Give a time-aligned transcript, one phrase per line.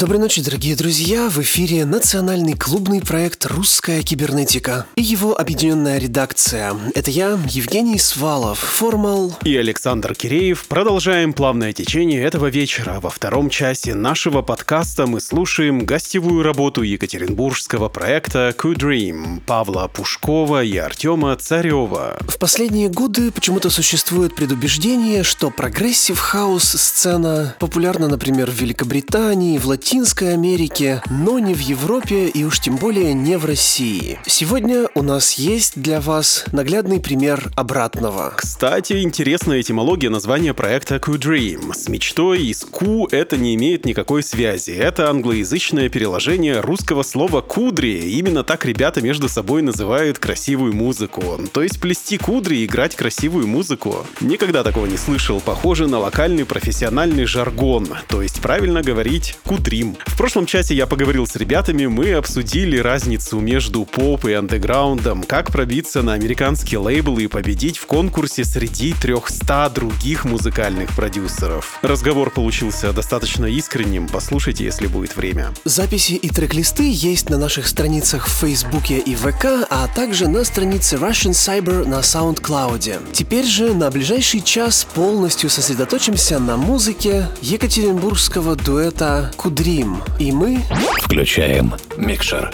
[0.00, 1.28] Доброй ночи, дорогие друзья!
[1.28, 6.74] В эфире национальный клубный проект «Русская кибернетика» и его объединенная редакция.
[6.94, 10.64] Это я, Евгений Свалов, Формал и Александр Киреев.
[10.68, 12.98] Продолжаем плавное течение этого вечера.
[12.98, 20.78] Во втором часе нашего подкаста мы слушаем гостевую работу екатеринбургского проекта Q-Dream Павла Пушкова и
[20.78, 22.16] Артема Царева.
[22.20, 29.66] В последние годы почему-то существует предубеждение, что progressive house сцена популярна, например, в Великобритании, в
[29.66, 34.20] Латинской Латинской Америке, но не в Европе и уж тем более не в России.
[34.24, 38.34] Сегодня у нас есть для вас наглядный пример обратного.
[38.36, 41.74] Кстати, интересная этимология названия проекта Q-Dream.
[41.74, 44.70] С мечтой и с Q это не имеет никакой связи.
[44.70, 48.12] Это англоязычное переложение русского слова «кудри».
[48.12, 51.40] Именно так ребята между собой называют красивую музыку.
[51.52, 54.06] То есть плести кудри и играть красивую музыку.
[54.20, 55.40] Никогда такого не слышал.
[55.40, 57.88] Похоже на локальный профессиональный жаргон.
[58.06, 59.96] То есть правильно говорить «кудри» Dream.
[60.06, 65.50] В прошлом часе я поговорил с ребятами, мы обсудили разницу между поп и андеграундом, как
[65.50, 71.78] пробиться на американские лейблы и победить в конкурсе среди 300 других музыкальных продюсеров.
[71.82, 75.52] Разговор получился достаточно искренним, послушайте, если будет время.
[75.64, 80.96] Записи и трек-листы есть на наших страницах в Фейсбуке и ВК, а также на странице
[80.96, 83.12] Russian Cyber на SoundCloud.
[83.12, 90.02] Теперь же на ближайший час полностью сосредоточимся на музыке екатеринбургского дуэта Кудри Dream.
[90.18, 90.58] И мы
[91.02, 92.50] включаем микшер.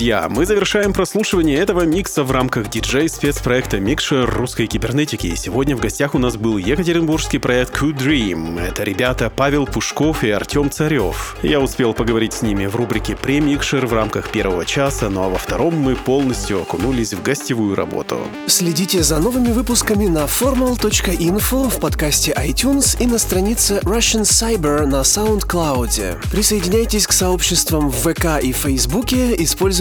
[0.00, 5.34] Друзья, мы завершаем прослушивание этого микса в рамках диджей-спецпроекта Микшер русской кибернетики.
[5.34, 8.58] Сегодня в гостях у нас был екатеринбургский проект Cool Dream.
[8.58, 11.36] Это ребята Павел Пушков и Артем Царев.
[11.42, 15.36] Я успел поговорить с ними в рубрике «Премикшер» в рамках первого часа, ну а во
[15.36, 18.20] втором мы полностью окунулись в гостевую работу.
[18.46, 25.02] Следите за новыми выпусками на formal.info в подкасте iTunes и на странице Russian Cyber на
[25.02, 26.30] SoundCloud.
[26.30, 29.34] Присоединяйтесь к сообществам в ВК и Фейсбуке,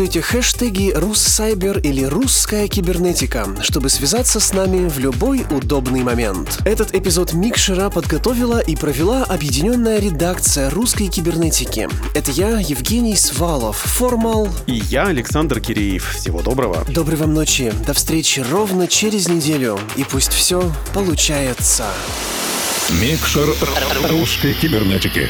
[0.10, 6.62] используйте хэштеги «Руссайбер» или «Русская кибернетика», чтобы связаться с нами в любой удобный момент.
[6.66, 11.88] Этот эпизод Микшера подготовила и провела объединенная редакция русской кибернетики.
[12.16, 14.49] Это я, Евгений Свалов, Формал.
[14.66, 16.16] И я, Александр Киреев.
[16.16, 16.86] Всего доброго.
[16.89, 17.72] Доброй вам ночи.
[17.86, 19.80] До встречи ровно через неделю.
[19.95, 21.86] И пусть все получается.
[22.99, 23.49] Микшер
[24.10, 25.30] русской кибернетики.